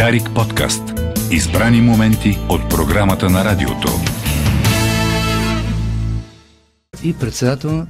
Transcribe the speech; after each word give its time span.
Дарик 0.00 0.34
подкаст. 0.34 0.82
Избрани 1.30 1.80
моменти 1.80 2.38
от 2.48 2.70
програмата 2.70 3.30
на 3.30 3.44
радиото. 3.44 3.88
И 7.04 7.14
председател 7.14 7.86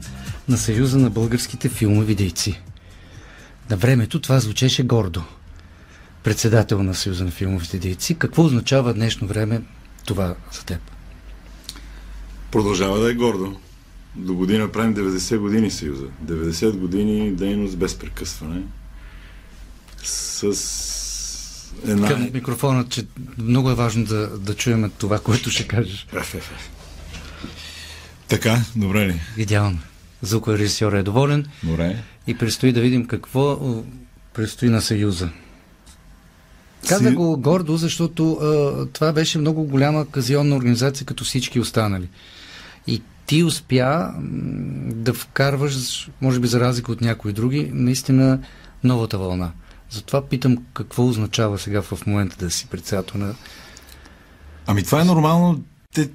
на 0.49 0.57
Съюза 0.57 0.99
на 0.99 1.11
българските 1.11 1.69
филмови 1.69 2.15
дейци. 2.15 2.61
На 3.71 3.77
времето 3.77 4.21
това 4.21 4.41
звучеше 4.41 4.83
гордо. 4.83 5.23
Председател 6.25 6.83
на 6.83 6.95
Съюза 6.95 7.25
на 7.25 7.31
филмовите 7.31 7.79
дейци. 7.79 8.15
Какво 8.15 8.45
означава 8.45 8.95
днешно 8.95 9.29
време 9.29 9.63
това 10.07 10.35
за 10.53 10.65
теб? 10.65 10.81
Продължава 12.51 12.99
да 12.99 13.11
е 13.11 13.15
гордо. 13.15 13.61
До 14.17 14.35
година 14.35 14.73
правим 14.73 14.95
90 14.95 15.39
години 15.39 15.71
Съюза. 15.71 16.07
90 16.25 16.77
години 16.77 17.33
дейност 17.33 17.79
без 17.79 17.99
прекъсване. 17.99 18.63
С 20.03 20.90
една... 21.87 22.09
Към 22.09 22.31
микрофона, 22.35 22.87
че 22.89 23.07
много 23.39 23.71
е 23.71 23.75
важно 23.75 24.05
да, 24.05 24.39
да 24.39 24.55
чуем 24.55 24.91
това, 24.99 25.19
което 25.19 25.51
ще 25.51 25.67
кажеш. 25.67 26.07
Така, 28.29 28.61
добре 28.77 29.09
ли? 29.09 29.21
Идеално. 29.37 29.79
Звукорежисьор 30.23 30.93
е 30.93 31.03
доволен. 31.03 31.47
Добре. 31.63 32.03
И 32.27 32.39
предстои 32.39 32.73
да 32.73 32.81
видим 32.81 33.07
какво 33.07 33.59
предстои 34.35 34.69
на 34.69 34.83
Съюза. 34.83 35.29
Каза 36.89 37.13
го 37.13 37.37
гордо, 37.37 37.77
защото 37.77 38.33
а, 38.33 38.87
това 38.87 39.13
беше 39.13 39.39
много 39.39 39.65
голяма 39.65 40.07
казионна 40.07 40.57
организация, 40.57 41.07
като 41.07 41.25
всички 41.25 41.61
останали. 41.61 42.09
И 42.87 43.03
ти 43.27 43.43
успя 43.43 44.11
да 44.85 45.15
вкарваш, 45.15 46.09
може 46.21 46.41
би 46.41 46.49
за 46.49 46.61
разлика 46.61 46.93
от 46.93 47.01
някои 47.01 47.33
други, 47.33 47.71
наистина 47.75 48.39
новата 48.85 49.19
вълна. 49.19 49.53
Затова 49.91 50.23
питам 50.27 50.57
какво 50.75 51.07
означава 51.07 51.59
сега 51.59 51.83
в 51.83 52.07
момента 52.07 52.37
да 52.37 52.51
си 52.51 52.67
председател 52.67 53.21
на... 53.21 53.35
Ами 54.67 54.83
това 54.83 55.01
е 55.01 55.05
нормално. 55.05 55.63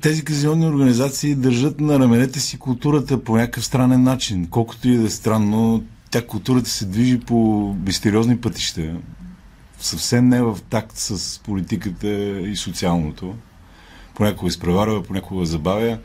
Тези 0.02 0.24
казионни 0.26 0.68
организации 0.68 1.36
държат 1.36 1.80
на 1.80 2.00
раменете 2.00 2.40
си 2.40 2.60
културата 2.60 3.24
по 3.24 3.38
някакъв 3.38 3.66
странен 3.66 4.04
начин. 4.04 4.48
Колкото 4.48 4.88
и 4.88 4.98
да 4.98 5.06
е 5.06 5.10
странно, 5.10 5.84
тя 6.12 6.26
културата 6.26 6.70
се 6.70 6.86
движи 6.86 7.20
по 7.20 7.36
мистериозни 7.86 8.42
пътища. 8.42 8.96
Съвсем 9.80 10.30
не 10.30 10.42
в 10.42 10.58
такт 10.70 10.98
с 10.98 11.40
политиката 11.40 12.08
и 12.40 12.56
социалното. 12.56 13.36
Понякога 14.14 14.50
изпреварва, 14.50 15.04
понякога 15.04 15.46
забавя. 15.46 16.00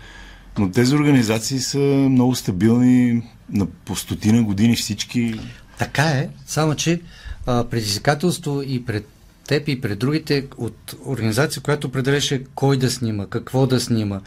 Но 0.58 0.70
тези 0.70 0.94
организации 0.94 1.58
са 1.58 1.78
много 1.78 2.34
стабилни 2.34 3.22
на 3.50 3.66
по 3.66 3.96
стотина 3.96 4.42
години 4.42 4.76
всички. 4.76 5.40
Така 5.78 6.04
е, 6.04 6.28
само 6.46 6.74
че 6.74 7.00
а, 7.46 7.64
предизвикателство 7.64 8.62
и 8.66 8.84
пред 8.84 9.08
теб 9.46 9.68
и 9.68 9.80
пред 9.80 9.98
другите 9.98 10.46
от 10.56 10.94
организация, 11.06 11.62
която 11.62 11.86
определяше 11.86 12.44
кой 12.54 12.76
да 12.76 12.90
снима, 12.90 13.26
какво 13.26 13.66
да 13.66 13.80
снима, 13.80 14.20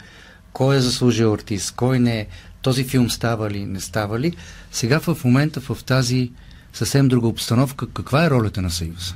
кой 0.52 0.76
е 0.76 0.80
заслужил 0.80 1.34
артист, 1.34 1.74
кой 1.76 1.98
не 1.98 2.20
е, 2.20 2.26
този 2.62 2.84
филм 2.84 3.10
става 3.10 3.50
ли, 3.50 3.66
не 3.66 3.80
става 3.80 4.20
ли. 4.20 4.36
Сега 4.72 5.00
в 5.00 5.16
момента 5.24 5.60
в 5.60 5.78
тази 5.86 6.30
съвсем 6.72 7.08
друга 7.08 7.28
обстановка, 7.28 7.86
каква 7.86 8.24
е 8.24 8.30
ролята 8.30 8.62
на 8.62 8.70
Съюза? 8.70 9.14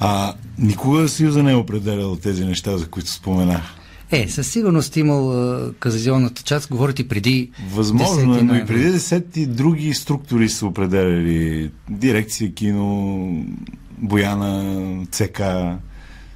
А 0.00 0.34
никога 0.58 1.08
Съюза 1.08 1.42
не 1.42 1.52
е 1.52 1.56
определял 1.56 2.16
тези 2.16 2.44
неща, 2.44 2.78
за 2.78 2.86
които 2.86 3.10
споменах. 3.10 3.62
Е, 4.14 4.28
със 4.28 4.48
сигурност 4.48 4.96
имал 4.96 5.72
казазионната 5.78 6.42
част, 6.42 6.68
говорите 6.70 7.02
и 7.02 7.08
преди. 7.08 7.50
Възможно, 7.70 8.42
но 8.42 8.56
и 8.56 8.66
преди 8.66 8.84
десети 8.84 9.46
други 9.46 9.94
структури 9.94 10.48
са 10.48 10.66
определяли. 10.66 11.70
Дирекция 11.90 12.54
кино, 12.54 13.28
Бояна, 13.98 15.06
ЦК. 15.10 15.40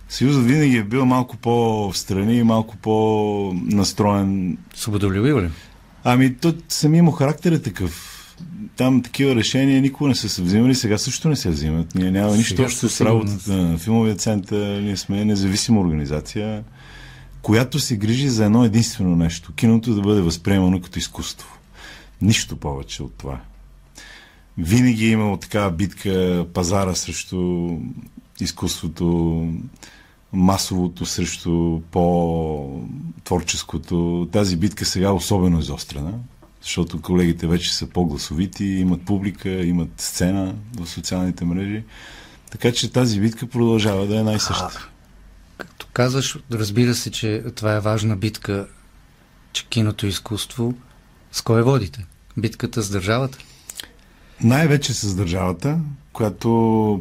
Съюзът 0.08 0.44
винаги 0.44 0.76
е 0.76 0.84
бил 0.84 1.06
малко 1.06 1.36
по-встрани, 1.36 2.42
малко 2.42 2.76
по-настроен. 2.76 4.58
Свободолюбив 4.74 5.36
ли? 5.36 5.50
Ами, 6.04 6.34
то 6.34 6.54
самия 6.68 7.02
му 7.02 7.10
характер 7.10 7.52
е 7.52 7.62
такъв. 7.62 8.14
Там 8.76 9.02
такива 9.02 9.34
решения 9.34 9.80
никога 9.80 10.08
не 10.08 10.14
са 10.14 10.28
се 10.28 10.42
взимали, 10.42 10.74
сега 10.74 10.98
също 10.98 11.28
не 11.28 11.36
се 11.36 11.50
взимат. 11.50 11.94
Ние 11.94 12.10
няма 12.10 12.36
нищо 12.36 12.62
общо 12.62 12.88
с 12.88 13.00
работата 13.00 13.52
на 13.52 13.78
филмовия 13.78 14.14
център. 14.14 14.80
Ние 14.80 14.96
сме 14.96 15.24
независима 15.24 15.80
организация 15.80 16.62
която 17.42 17.78
се 17.78 17.96
грижи 17.96 18.28
за 18.28 18.44
едно 18.44 18.64
единствено 18.64 19.16
нещо. 19.16 19.52
Киното 19.52 19.94
да 19.94 20.00
бъде 20.00 20.20
възприемано 20.20 20.80
като 20.80 20.98
изкуство. 20.98 21.58
Нищо 22.22 22.56
повече 22.56 23.02
от 23.02 23.14
това. 23.18 23.40
Винаги 24.58 25.06
е 25.06 25.10
имало 25.10 25.36
такава 25.36 25.70
битка 25.70 26.46
пазара 26.54 26.94
срещу 26.94 27.68
изкуството, 28.40 29.46
масовото 30.32 31.06
срещу 31.06 31.80
по-творческото. 31.90 34.28
Тази 34.32 34.56
битка 34.56 34.84
сега 34.84 35.08
е 35.08 35.12
особено 35.12 35.58
изострена, 35.58 36.12
защото 36.62 37.02
колегите 37.02 37.46
вече 37.46 37.74
са 37.74 37.86
по-гласовити, 37.86 38.64
имат 38.64 39.02
публика, 39.02 39.50
имат 39.50 40.00
сцена 40.00 40.54
в 40.78 40.86
социалните 40.86 41.44
мрежи. 41.44 41.84
Така 42.50 42.72
че 42.72 42.92
тази 42.92 43.20
битка 43.20 43.46
продължава 43.46 44.06
да 44.06 44.18
е 44.18 44.22
най-съща. 44.22 44.88
Казваш, 45.98 46.38
разбира 46.52 46.94
се, 46.94 47.10
че 47.10 47.42
това 47.54 47.74
е 47.74 47.80
важна 47.80 48.16
битка, 48.16 48.66
че 49.52 49.66
киното 49.66 50.06
и 50.06 50.08
изкуство. 50.08 50.74
С 51.32 51.42
кой 51.42 51.62
водите? 51.62 52.06
Битката 52.36 52.82
с 52.82 52.90
държавата? 52.90 53.38
Най-вече 54.44 54.94
с 54.94 55.14
държавата, 55.14 55.78
която 56.12 56.48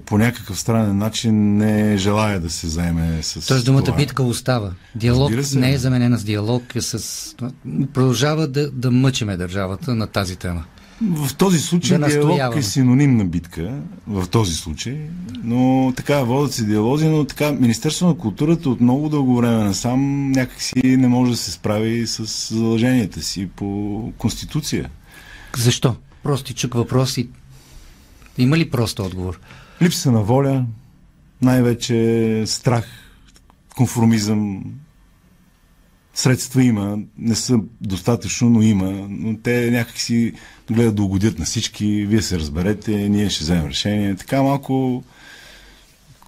по 0.05 0.17
някакъв 0.17 0.59
странен 0.59 0.97
начин 0.97 1.57
не 1.57 1.97
желая 1.97 2.39
да 2.39 2.49
се 2.49 2.67
заеме 2.67 3.23
с. 3.23 3.47
Тоест 3.47 3.65
думата 3.65 3.83
това. 3.83 3.97
битка 3.97 4.23
остава. 4.23 4.71
Диалог 4.95 5.31
не 5.55 5.73
е 5.73 5.77
заменена 5.77 6.17
с 6.17 6.23
диалог, 6.23 6.75
е 6.75 6.81
с. 6.81 7.35
Продължава 7.93 8.47
да, 8.47 8.71
да 8.71 8.91
мъчиме 8.91 9.37
държавата 9.37 9.95
на 9.95 10.07
тази 10.07 10.35
тема. 10.35 10.63
В 11.01 11.35
този 11.35 11.59
случай 11.59 11.97
да 11.97 12.07
диалог 12.07 12.55
е 12.55 12.61
синоним 12.61 13.17
на 13.17 13.25
битка, 13.25 13.81
в 14.07 14.27
този 14.27 14.53
случай, 14.53 14.97
но 15.43 15.93
така 15.95 16.23
водят 16.23 16.53
се 16.53 16.65
диалози, 16.65 17.07
но 17.07 17.25
така 17.25 17.51
Министерство 17.51 18.07
на 18.07 18.17
културата 18.17 18.69
от 18.69 18.81
много 18.81 19.09
дълго 19.09 19.37
време 19.37 19.63
насам 19.63 20.31
някакси 20.31 20.97
не 20.97 21.07
може 21.07 21.31
да 21.31 21.37
се 21.37 21.51
справи 21.51 22.07
с 22.07 22.53
задълженията 22.55 23.21
си 23.21 23.49
по 23.55 24.13
Конституция. 24.17 24.89
Защо? 25.57 25.95
Простичък 26.23 26.73
въпрос 26.73 27.17
и 27.17 27.29
има 28.37 28.57
ли 28.57 28.69
прост 28.69 28.99
отговор? 28.99 29.39
Липса 29.81 30.11
на 30.11 30.21
воля, 30.21 30.65
най-вече 31.41 32.43
страх, 32.45 32.85
конформизъм, 33.75 34.63
средства 36.17 36.63
има, 36.63 36.97
не 37.17 37.35
са 37.35 37.59
достатъчно, 37.81 38.49
но 38.49 38.61
има. 38.61 39.07
Но 39.09 39.37
те 39.37 39.71
някакси 39.71 40.33
гледат 40.71 40.95
да 40.95 41.03
угодят 41.03 41.39
на 41.39 41.45
всички, 41.45 42.05
вие 42.05 42.21
се 42.21 42.39
разберете, 42.39 43.09
ние 43.09 43.29
ще 43.29 43.43
вземем 43.43 43.67
решение. 43.67 44.15
Така 44.15 44.41
малко 44.41 45.03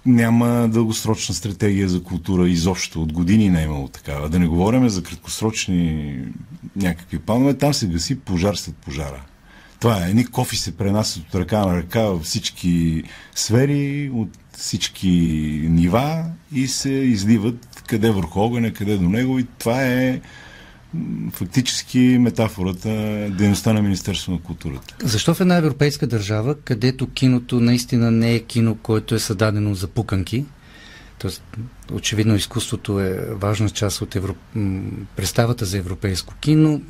няма 0.06 0.68
дългосрочна 0.68 1.34
стратегия 1.34 1.88
за 1.88 2.02
култура 2.02 2.48
изобщо. 2.48 3.02
От 3.02 3.12
години 3.12 3.50
не 3.50 3.60
е 3.60 3.64
имало 3.64 3.88
такава. 3.88 4.28
Да 4.28 4.38
не 4.38 4.46
говорим 4.46 4.88
за 4.88 5.02
краткосрочни 5.02 6.14
някакви 6.76 7.18
планове. 7.18 7.54
Там 7.54 7.74
се 7.74 7.86
гаси 7.86 8.20
пожар 8.20 8.54
след 8.54 8.76
пожара. 8.76 9.22
Това 9.80 10.06
е. 10.06 10.10
Едни 10.10 10.26
кофи 10.26 10.56
се 10.56 10.76
пренасят 10.76 11.28
от 11.28 11.34
ръка 11.34 11.66
на 11.66 11.76
ръка 11.76 12.00
във 12.00 12.22
всички 12.22 13.02
сфери, 13.34 14.10
от 14.14 14.38
всички 14.52 15.08
нива 15.70 16.24
и 16.52 16.68
се 16.68 16.90
изливат 16.90 17.69
къде 17.90 18.10
върху 18.10 18.40
огъня, 18.40 18.72
къде 18.72 18.96
до 18.96 19.08
него. 19.08 19.38
И 19.38 19.46
това 19.58 19.84
е 19.84 20.20
фактически 21.32 21.98
метафората, 21.98 22.88
дейността 23.38 23.72
на 23.72 23.82
Министерство 23.82 24.32
на 24.32 24.40
културата. 24.40 24.94
Защо 25.02 25.34
в 25.34 25.40
една 25.40 25.56
европейска 25.56 26.06
държава, 26.06 26.54
където 26.54 27.10
киното 27.10 27.60
наистина 27.60 28.10
не 28.10 28.34
е 28.34 28.40
кино, 28.40 28.74
което 28.74 29.14
е 29.14 29.18
създадено 29.18 29.74
за 29.74 29.88
пуканки, 29.88 30.44
т.е. 31.18 31.30
очевидно 31.94 32.34
изкуството 32.34 33.00
е 33.00 33.12
важна 33.30 33.70
част 33.70 34.02
от 34.02 34.16
евро... 34.16 34.34
представата 35.16 35.64
за 35.64 35.78
европейско 35.78 36.34
кино, 36.40 36.82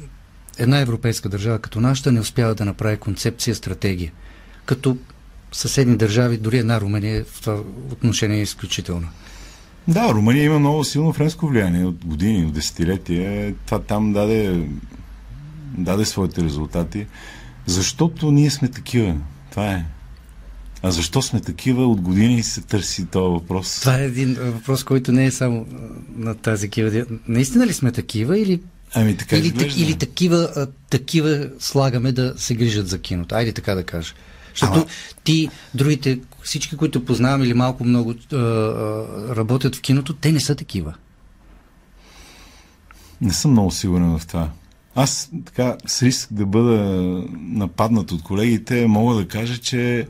една 0.59 0.79
европейска 0.79 1.29
държава 1.29 1.59
като 1.59 1.81
нашата 1.81 2.13
не 2.13 2.21
успява 2.21 2.55
да 2.55 2.65
направи 2.65 2.97
концепция, 2.97 3.55
стратегия. 3.55 4.13
Като 4.67 4.97
съседни 5.53 5.97
държави, 5.97 6.37
дори 6.37 6.59
една 6.59 6.81
Румъния 6.81 7.25
в 7.25 7.41
това 7.41 7.61
отношение 7.93 8.39
е 8.39 8.43
изключително. 8.43 9.09
Да, 9.89 10.15
Румъния 10.15 10.45
има 10.45 10.59
много 10.59 10.85
силно 10.85 11.13
френско 11.13 11.47
влияние 11.47 11.85
от 11.85 12.05
години, 12.05 12.47
от 12.47 12.53
десетилетия. 12.53 13.55
Това 13.67 13.79
там 13.79 14.13
даде, 14.13 14.67
даде 15.79 16.05
своите 16.05 16.43
резултати. 16.45 17.07
Защото 17.67 18.31
ние 18.31 18.51
сме 18.51 18.69
такива. 18.69 19.17
Това 19.51 19.73
е. 19.73 19.85
А 20.83 20.91
защо 20.91 21.23
сме 21.23 21.41
такива? 21.41 21.87
От 21.87 22.01
години 22.01 22.43
се 22.43 22.61
търси 22.61 23.07
този 23.07 23.33
въпрос. 23.33 23.81
Това 23.81 24.01
е 24.01 24.05
един 24.05 24.35
въпрос, 24.35 24.85
който 24.85 25.13
не 25.13 25.27
е 25.27 25.31
само 25.31 25.67
на 26.17 26.35
тази 26.35 26.69
кива. 26.69 27.05
Наистина 27.29 27.67
ли 27.67 27.73
сме 27.73 27.93
такива 27.93 28.39
или 28.39 28.61
Ами 28.95 29.17
така 29.17 29.37
или, 29.37 29.53
так, 29.53 29.79
или 29.79 29.95
такива, 29.95 30.67
такива 30.91 31.49
слагаме 31.59 32.13
да 32.13 32.35
се 32.37 32.55
грижат 32.55 32.89
за 32.89 32.99
киното. 32.99 33.35
Айде 33.35 33.53
така 33.53 33.75
да 33.75 33.85
кажа. 33.85 34.15
Защото 34.55 34.79
Ама... 34.79 34.87
ти, 35.25 35.49
другите, 35.75 36.21
всички, 36.43 36.77
които 36.77 37.05
познавам 37.05 37.43
или 37.43 37.55
малко 37.55 37.85
много 37.85 38.15
а, 38.33 38.37
а, 38.37 39.37
работят 39.37 39.77
в 39.77 39.81
киното, 39.81 40.15
те 40.15 40.33
не 40.33 40.41
са 40.41 40.55
такива. 40.55 40.95
Не 43.21 43.33
съм 43.33 43.51
много 43.51 43.71
сигурен 43.71 44.19
в 44.19 44.27
това. 44.27 44.51
Аз 44.95 45.31
така, 45.45 45.77
с 45.87 46.03
риск 46.03 46.29
да 46.33 46.47
бъда 46.47 46.77
нападнат 47.39 48.13
от 48.13 48.23
колегите, 48.23 48.87
мога 48.87 49.15
да 49.15 49.29
кажа, 49.29 49.59
че 49.59 50.09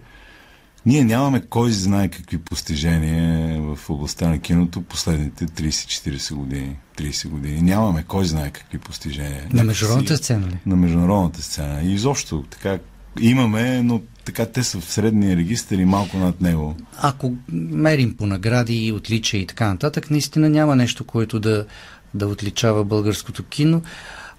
ние 0.87 1.05
нямаме 1.05 1.41
кой 1.41 1.73
знае 1.73 2.09
какви 2.09 2.39
постижения 2.39 3.61
в 3.63 3.91
областта 3.91 4.29
на 4.29 4.39
киното 4.39 4.83
последните 4.83 5.47
30-40 5.47 6.35
години. 6.35 6.77
30 6.97 7.29
години. 7.29 7.63
Нямаме 7.63 8.05
кой 8.09 8.25
знае 8.25 8.51
какви 8.51 8.79
постижения. 8.79 9.47
На 9.53 9.65
международната 9.65 10.17
сцена 10.17 10.47
ли? 10.47 10.59
На 10.67 10.77
международната 10.77 11.43
сцена. 11.43 11.83
И 11.83 11.93
изобщо 11.93 12.45
така 12.51 12.79
имаме, 13.21 13.83
но 13.83 14.01
така 14.33 14.47
те 14.47 14.63
са 14.63 14.81
в 14.81 14.93
средния 14.93 15.37
регистр 15.37 15.75
и 15.75 15.85
малко 15.85 16.17
над 16.17 16.41
него. 16.41 16.77
Ако 16.99 17.35
мерим 17.53 18.17
по 18.17 18.27
награди 18.27 18.87
и 18.87 18.93
отличия 18.93 19.41
и 19.41 19.47
така 19.47 19.69
нататък, 19.69 20.11
наистина 20.11 20.49
няма 20.49 20.77
нещо, 20.77 21.05
което 21.05 21.41
да, 21.41 21.67
да 22.15 22.27
отличава 22.27 22.85
българското 22.85 23.45
кино 23.45 23.83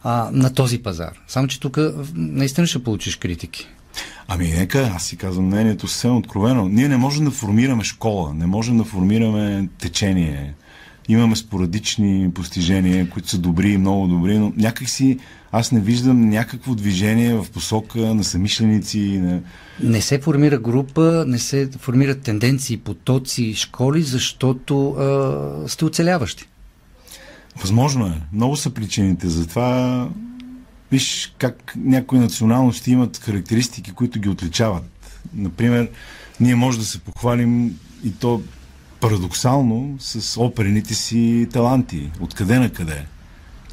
а, 0.04 0.30
на 0.32 0.54
този 0.54 0.84
пазар. 0.84 1.12
Само, 1.28 1.48
че 1.48 1.60
тук 1.60 1.78
наистина 2.16 2.68
ще 2.68 2.84
получиш 2.84 3.16
критики. 3.16 3.68
Ами 4.28 4.48
нека, 4.48 4.92
аз 4.96 5.04
си 5.04 5.18
казвам 5.18 5.46
мнението 5.46 5.88
съвсем 5.88 6.18
откровено. 6.18 6.68
Ние 6.68 6.88
не 6.88 6.98
можем 6.98 7.26
да 7.26 7.32
формираме 7.32 7.84
школа, 7.84 8.34
не 8.34 8.46
можем 8.46 8.78
да 8.78 8.84
формираме 8.84 9.70
течение. 9.78 10.54
Имаме 11.10 11.36
спорадични 11.36 12.32
постижения, 12.34 13.10
които 13.10 13.30
са 13.30 13.38
добри 13.38 13.70
и 13.70 13.78
много 13.78 14.08
добри, 14.08 14.38
но 14.38 14.54
някакси 14.58 15.20
аз 15.52 15.72
не 15.72 15.80
виждам 15.80 16.30
някакво 16.30 16.76
движение 16.76 17.34
в 17.34 17.46
посока 17.54 18.00
на 18.00 18.24
самишленици. 18.24 19.00
На... 19.00 19.42
Не 19.84 20.02
се 20.02 20.20
формира 20.20 20.60
група, 20.60 21.26
не 21.28 21.40
се 21.40 21.70
формират 21.80 22.22
тенденции, 22.22 22.78
потоци, 22.78 23.54
школи, 23.56 24.02
защото 24.02 24.90
а, 24.90 25.70
сте 25.70 25.86
оцеляващи. 25.86 26.46
Възможно 27.62 28.06
е. 28.06 28.22
Много 28.34 28.56
са 28.56 28.70
причините 28.70 29.28
за 29.28 29.48
това. 29.48 30.10
Виж 30.92 31.34
как 31.38 31.74
някои 31.78 32.20
националности 32.20 32.92
имат 32.92 33.18
характеристики, 33.18 33.92
които 33.92 34.20
ги 34.20 34.30
отличават. 34.30 34.84
Например, 35.34 35.90
ние 36.40 36.56
може 36.56 36.80
да 36.80 36.86
се 36.86 37.00
похвалим 37.00 37.76
и 38.04 38.12
то 38.12 38.42
парадоксално 39.02 39.96
с 40.00 40.42
оперените 40.42 40.94
си 40.94 41.48
таланти. 41.52 42.12
Откъде 42.20 42.60
на 42.60 42.70
къде. 42.70 43.06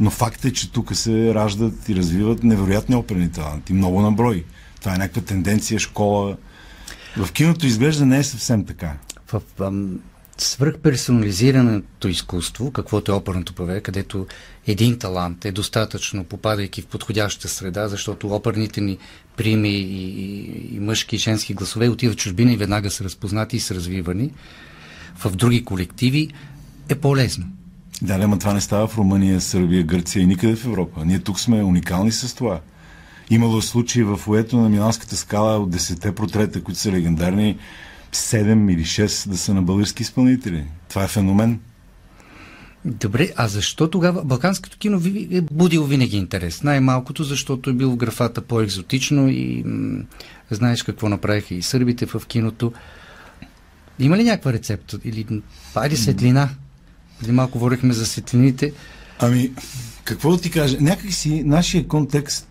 Но 0.00 0.10
факт 0.10 0.44
е, 0.44 0.52
че 0.52 0.72
тук 0.72 0.94
се 0.94 1.34
раждат 1.34 1.88
и 1.88 1.96
развиват 1.96 2.42
невероятни 2.42 2.96
оперни 2.96 3.32
таланти. 3.32 3.72
Много 3.72 4.00
на 4.00 4.12
брой. 4.12 4.44
Това 4.80 4.94
е 4.94 4.98
някаква 4.98 5.22
тенденция, 5.22 5.78
школа. 5.80 6.36
В 7.16 7.32
киното 7.32 7.66
изглежда 7.66 8.06
не 8.06 8.19
е 8.19 8.25
съвсем 8.25 8.64
така. 8.64 8.96
В 9.32 9.42
свръхперсонализираното 10.38 12.08
изкуство, 12.08 12.70
каквото 12.70 13.12
е 13.12 13.14
оперното 13.14 13.52
певе, 13.52 13.81
където 13.81 14.26
един 14.66 14.98
талант 14.98 15.44
е 15.44 15.52
достатъчно, 15.52 16.24
попадайки 16.24 16.82
в 16.82 16.86
подходяща 16.86 17.48
среда, 17.48 17.88
защото 17.88 18.28
оперните 18.28 18.81
ни 18.81 18.98
прими 19.36 19.69
и, 19.69 19.84
и, 19.84 20.76
и 20.76 20.81
мъжки 20.81 21.16
и 21.16 21.19
женски 21.19 21.54
гласове 21.54 21.88
отиват 21.88 22.14
в 22.14 22.22
чужбина 22.22 22.52
и 22.52 22.56
веднага 22.56 22.90
са 22.90 23.04
разпознати 23.04 23.56
и 23.56 23.60
са 23.60 23.74
развивани 23.74 24.31
в 25.19 25.31
други 25.37 25.65
колективи, 25.65 26.29
е 26.88 26.94
по-лесно. 26.94 27.47
Да, 28.03 28.29
но 28.29 28.38
това 28.38 28.55
не 28.55 28.61
става 28.61 28.87
в 28.88 28.99
Румъния, 28.99 29.41
Сърбия, 29.41 29.82
Гърция 29.82 30.23
и 30.23 30.26
никъде 30.26 30.56
в 30.56 30.65
Европа. 30.65 31.05
Ние 31.05 31.19
тук 31.19 31.41
сме 31.41 31.62
уникални 31.62 32.12
с 32.12 32.35
това. 32.35 32.61
Имало 33.31 33.62
случаи 33.62 34.03
в 34.03 34.20
уето 34.26 34.56
на 34.56 34.69
Миланската 34.69 35.17
скала 35.17 35.59
от 35.59 35.75
10 35.75 36.12
протрета, 36.12 36.62
които 36.62 36.81
са 36.81 36.93
легендарни, 36.93 37.59
7 38.12 38.73
или 38.73 38.85
6 38.85 39.29
да 39.29 39.38
са 39.38 39.55
на 39.55 39.62
български 39.62 40.03
изпълнители. 40.03 40.65
Това 40.88 41.05
е 41.05 41.09
феномен. 41.09 41.61
Добре, 42.85 43.32
а 43.37 43.49
защо 43.49 43.91
тогава 43.91 44.25
Балканското 44.25 44.79
кино 44.79 44.99
ви 44.99 45.29
е 45.32 45.41
будило 45.41 45.87
винаги 45.87 46.17
интерес? 46.17 46.62
Най-малкото, 46.62 47.25
защото 47.25 47.70
е 47.70 47.73
бил 47.73 47.91
в 47.91 47.97
графата 47.97 48.41
по-екзотично 48.41 49.29
и 49.29 49.62
м- 49.67 50.05
знаеш 50.50 50.82
какво 50.82 51.09
направиха 51.09 51.55
и 51.55 51.62
сърбите 51.62 52.06
в 52.06 52.23
киното. 52.29 52.73
Има 53.98 54.16
ли 54.16 54.24
някаква 54.24 54.52
рецепта? 54.52 54.98
Или 55.04 55.26
пайде 55.74 55.96
светлина? 55.96 56.48
Или 57.24 57.32
малко 57.32 57.58
говорихме 57.58 57.92
за 57.92 58.06
светлините. 58.06 58.72
Ами, 59.18 59.52
какво 60.04 60.30
да 60.30 60.40
ти 60.40 60.50
кажа? 60.50 60.76
Някак 60.80 61.12
си 61.12 61.42
нашия 61.44 61.88
контекст 61.88 62.48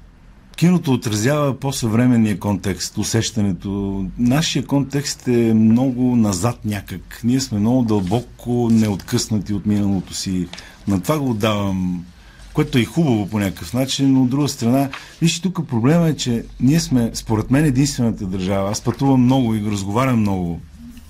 киното 0.57 0.93
отразява 0.93 1.59
по-съвременния 1.59 2.39
контекст, 2.39 2.97
усещането. 2.97 4.05
Нашия 4.17 4.65
контекст 4.65 5.27
е 5.27 5.53
много 5.53 6.15
назад 6.15 6.59
някак. 6.65 7.21
Ние 7.23 7.39
сме 7.39 7.59
много 7.59 7.83
дълбоко 7.83 8.69
неоткъснати 8.71 9.53
от 9.53 9.65
миналото 9.65 10.13
си. 10.13 10.47
На 10.87 11.01
това 11.01 11.19
го 11.19 11.29
отдавам, 11.29 12.05
което 12.53 12.77
е 12.77 12.85
хубаво 12.85 13.29
по 13.29 13.39
някакъв 13.39 13.73
начин, 13.73 14.13
но 14.13 14.23
от 14.23 14.29
друга 14.29 14.47
страна, 14.47 14.89
вижте, 15.21 15.41
тук 15.41 15.67
проблема 15.67 16.07
е, 16.07 16.15
че 16.15 16.45
ние 16.59 16.79
сме, 16.79 17.11
според 17.13 17.51
мен, 17.51 17.65
единствената 17.65 18.25
държава. 18.25 18.71
Аз 18.71 18.81
пътувам 18.81 19.21
много 19.21 19.55
и 19.55 19.71
разговарям 19.71 20.19
много, 20.19 20.61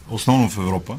основно 0.09 0.50
в 0.50 0.57
Европа. 0.57 0.98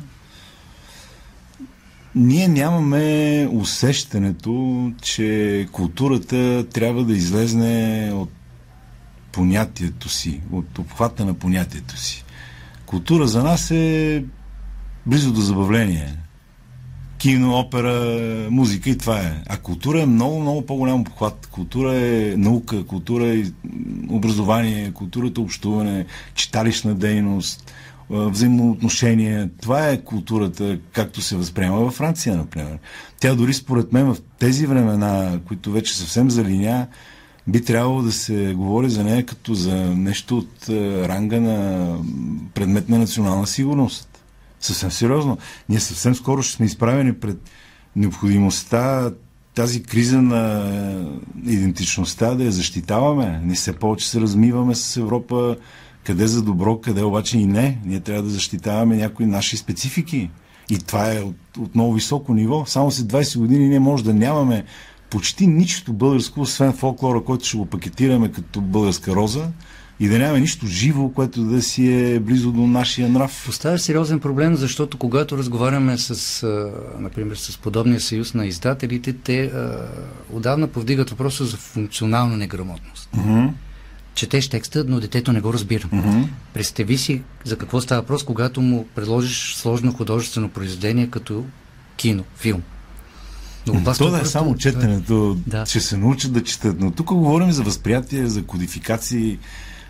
Ние 2.15 2.49
нямаме 2.49 3.49
усещането, 3.53 4.93
че 5.03 5.69
културата 5.73 6.67
трябва 6.73 7.05
да 7.05 7.13
излезне 7.13 8.11
от 8.15 8.31
понятието 9.33 10.09
си, 10.09 10.41
от 10.53 10.79
обхвата 10.79 11.25
на 11.25 11.35
понятието 11.35 11.97
си. 11.97 12.25
Култура 12.87 13.27
за 13.27 13.43
нас 13.43 13.71
е 13.71 14.25
близо 15.07 15.33
до 15.33 15.41
забавление. 15.41 16.15
Кино, 17.19 17.55
опера, 17.59 18.17
музика 18.51 18.91
и 18.91 18.99
това 18.99 19.21
е. 19.21 19.43
А 19.49 19.57
култура 19.57 20.03
е 20.03 20.07
много, 20.07 20.41
много 20.41 20.67
по-голям 20.67 21.01
обхват. 21.01 21.47
Култура 21.47 21.95
е 21.95 22.35
наука, 22.37 22.85
култура 22.85 23.29
е 23.29 23.43
образование, 24.09 24.93
културата 24.93 25.41
е 25.41 25.45
общуване, 25.45 26.07
читалищна 26.35 26.95
дейност, 26.95 27.73
взаимоотношения. 28.11 29.51
Това 29.63 29.89
е 29.89 30.01
културата, 30.01 30.79
както 30.93 31.21
се 31.21 31.37
възприема 31.37 31.77
във 31.77 31.95
Франция, 31.95 32.37
например. 32.37 32.79
Тя 33.21 33.35
дори 33.35 33.55
според 33.55 33.93
мен 33.93 34.15
в 34.15 34.17
тези 34.39 34.67
времена, 34.67 35.41
които 35.47 35.73
вече 35.73 35.97
съвсем 35.97 36.31
залиня, 36.31 36.87
би 37.47 37.65
трябвало 37.65 38.03
да 38.03 38.13
се 38.13 38.55
говори 38.57 38.91
за 38.91 39.05
нея 39.05 39.27
като 39.27 39.55
за 39.55 39.75
нещо 39.97 40.39
от 40.39 40.69
ранга 41.09 41.41
на 41.41 41.97
предмет 42.55 42.89
на 42.89 42.99
национална 42.99 43.47
сигурност. 43.47 44.25
Съвсем 44.61 44.91
сериозно. 44.91 45.39
Ние 45.69 45.81
съвсем 45.81 46.15
скоро 46.15 46.43
ще 46.43 46.57
сме 46.57 46.67
изправени 46.67 47.15
пред 47.15 47.51
необходимостта 47.97 49.11
тази 49.55 49.83
криза 49.83 50.23
на 50.23 50.65
идентичността 51.47 52.35
да 52.35 52.45
я 52.45 52.53
защитаваме. 52.53 53.41
Не 53.45 53.57
се 53.57 53.73
повече 53.73 54.09
се 54.09 54.21
размиваме 54.21 54.75
с 54.75 54.97
Европа 54.97 55.57
къде 56.05 56.27
за 56.27 56.43
добро, 56.43 56.81
къде 56.81 57.03
обаче 57.03 57.39
и 57.39 57.47
не. 57.47 57.79
Ние 57.85 58.01
трябва 58.01 58.23
да 58.23 58.29
защитаваме 58.29 58.97
някои 58.97 59.27
наши 59.27 59.57
специфики. 59.57 60.31
И 60.71 60.79
това 60.79 61.13
е 61.13 61.21
от, 61.21 61.37
от 61.59 61.75
много 61.75 61.95
високо 61.95 62.35
ниво. 62.35 62.65
Само 62.67 62.91
след 62.91 63.07
20 63.07 63.39
години 63.39 63.69
ние 63.69 63.81
може 63.81 64.05
да 64.05 64.15
нямаме 64.15 64.65
почти 65.11 65.47
нищо 65.47 65.93
българско, 65.93 66.41
освен 66.41 66.73
фолклора, 66.73 67.25
който 67.25 67.45
ще 67.45 67.57
го 67.57 67.67
пакетираме 67.67 68.33
като 68.33 68.61
българска 68.61 69.15
роза 69.15 69.49
и 70.01 70.09
да 70.09 70.19
нямаме 70.19 70.41
нищо 70.41 70.67
живо, 70.67 71.09
което 71.09 71.43
да 71.45 71.63
си 71.63 71.93
е 71.93 72.21
близо 72.21 72.53
до 72.53 72.67
нашия 72.67 73.09
нрав. 73.09 73.43
Поставя 73.47 73.79
сериозен 73.79 74.21
проблем, 74.21 74.55
защото 74.55 74.99
когато 74.99 75.39
разговаряме 75.39 75.99
с, 75.99 76.47
например, 76.99 77.37
с 77.37 77.59
подобния 77.59 78.01
съюз 78.01 78.35
на 78.35 78.47
издателите, 78.47 79.13
те 79.13 79.45
а, 79.45 79.89
отдавна 80.33 80.69
повдигат 80.69 81.11
въпроса 81.11 81.45
за 81.45 81.57
функционална 81.57 82.37
неграмотност. 82.37 83.09
Uh-huh. 83.17 83.51
Четеш 84.15 84.49
текста, 84.49 84.85
но 84.89 85.01
детето 85.01 85.33
не 85.33 85.41
го 85.41 85.53
разбира. 85.53 85.83
Uh-huh. 85.83 86.29
Представи 86.55 86.99
си 86.99 87.23
за 87.45 87.59
какво 87.59 87.81
става 87.81 88.01
въпрос, 88.01 88.25
когато 88.25 88.61
му 88.61 88.87
предложиш 88.95 89.55
сложно 89.55 89.93
художествено 89.93 90.49
произведение 90.49 91.11
като 91.11 91.45
кино, 91.97 92.25
филм. 92.37 92.63
Но 93.67 93.95
То 93.95 94.11
да 94.11 94.21
е 94.21 94.25
само 94.25 94.57
четенето, 94.57 95.39
да. 95.47 95.65
че 95.65 95.81
се 95.81 95.97
научат 95.97 96.33
да 96.33 96.45
четат. 96.45 96.81
Но 96.81 96.91
тук 96.91 97.07
говорим 97.07 97.53
за 97.53 97.63
възприятие, 97.63 98.27
за 98.27 98.45
кодификации, 98.45 99.39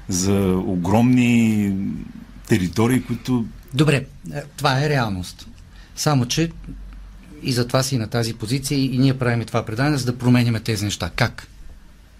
за 0.08 0.62
огромни 0.66 1.74
територии, 2.46 3.02
които... 3.02 3.46
Добре, 3.74 4.06
е, 4.34 4.42
това 4.56 4.84
е 4.84 4.88
реалност. 4.88 5.48
Само, 5.96 6.26
че 6.26 6.50
и 7.42 7.52
затова 7.52 7.82
си 7.82 7.98
на 7.98 8.06
тази 8.06 8.34
позиция 8.34 8.78
и 8.78 8.98
ние 8.98 9.18
правим 9.18 9.44
това 9.44 9.66
предание, 9.66 9.98
за 9.98 10.04
да 10.04 10.18
променим 10.18 10.60
тези 10.64 10.84
неща. 10.84 11.10
Как? 11.16 11.48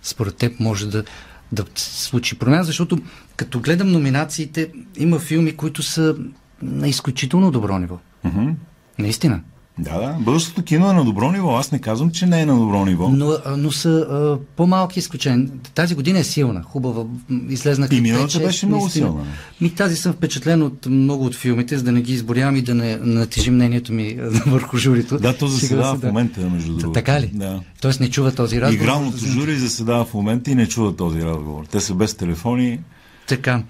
Според 0.03 0.37
теб 0.37 0.61
може 0.61 0.87
да, 0.87 1.05
да 1.53 1.65
случи 1.77 2.39
промяна, 2.39 2.65
защото 2.65 2.99
като 3.37 3.61
гледам 3.61 3.93
номинациите, 3.93 4.73
има 4.97 5.19
филми, 5.19 5.57
които 5.57 5.83
са 5.83 6.17
на 6.63 6.89
изключително 6.89 7.51
добро 7.51 7.79
ниво. 7.79 7.99
Mm-hmm. 8.27 8.55
Наистина. 8.99 9.41
Да, 9.79 9.99
да. 9.99 10.17
Българското 10.21 10.63
кино 10.63 10.91
е 10.91 10.93
на 10.93 11.05
добро 11.05 11.33
ниво. 11.33 11.57
Аз 11.57 11.73
не 11.73 11.79
казвам, 11.79 12.11
че 12.11 12.27
не 12.27 12.41
е 12.41 12.47
на 12.47 12.59
добро 12.59 12.85
ниво. 12.85 13.09
Но, 13.09 13.37
но 13.57 13.73
са 13.73 13.91
а, 13.91 14.39
по-малки 14.57 14.99
изключения. 14.99 15.49
Тази 15.75 15.95
година 15.95 16.19
е 16.19 16.25
силна, 16.25 16.63
хубава. 16.63 17.05
Излезна 17.49 17.89
И 17.91 18.01
миналата 18.01 18.39
беше 18.39 18.67
много 18.67 18.89
силна. 18.89 19.25
Ми, 19.61 19.71
тази 19.71 19.97
съм 19.97 20.13
впечатлен 20.13 20.63
от 20.63 20.87
много 20.87 21.25
от 21.25 21.35
филмите, 21.35 21.79
за 21.79 21.85
да 21.85 21.93
не 21.93 22.03
ги 22.03 22.13
изборявам 22.13 22.57
и 22.57 22.63
да 22.63 22.75
не 22.75 22.97
натежи 22.97 23.51
мнението 23.51 23.93
ми 23.93 24.19
върху 24.47 24.77
журито. 24.79 25.19
Да, 25.19 25.37
то 25.37 25.47
заседава 25.47 25.95
в 25.95 26.03
момента, 26.03 26.41
между 26.41 26.69
другото. 26.69 26.93
Така 26.93 27.21
ли? 27.21 27.31
Да. 27.35 27.61
Тоест 27.81 28.01
не 28.01 28.11
чува 28.11 28.33
този 28.33 28.61
разговор. 28.61 28.83
Игралното 28.83 29.19
жури 29.19 29.57
заседава 29.57 30.05
в 30.05 30.15
момента 30.15 30.51
и 30.51 30.55
не 30.55 30.69
чува 30.69 30.97
този 30.97 31.23
разговор. 31.23 31.65
Те 31.71 31.81
са 31.81 31.95
без 31.95 32.15
телефони. 32.15 32.81
Така. 33.27 33.63